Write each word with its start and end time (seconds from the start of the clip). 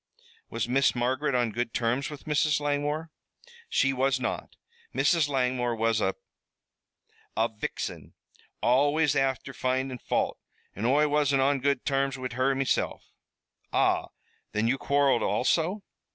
"Was 0.49 0.67
Miss 0.67 0.95
Margaret 0.95 1.35
on 1.35 1.51
good 1.51 1.75
terms 1.75 2.09
with 2.09 2.23
Mrs. 2.25 2.59
Langmore?" 2.59 3.11
"She 3.69 3.93
was 3.93 4.19
not. 4.19 4.55
Mrs. 4.95 5.29
Langmore 5.29 5.75
was 5.75 6.01
a 6.01 6.15
a 7.37 7.47
vixin, 7.47 8.13
always 8.63 9.13
afther 9.15 9.53
findin' 9.53 9.99
fault, 9.99 10.39
an' 10.75 10.85
Oi 10.85 11.07
wasn't 11.07 11.43
on 11.43 11.59
good 11.59 11.85
terms 11.85 12.17
wid 12.17 12.33
her 12.33 12.55
meself." 12.55 13.11
"Ah! 13.71 14.07
Then 14.53 14.67
you 14.67 14.79
quarreled 14.79 15.21
also?" 15.21 15.83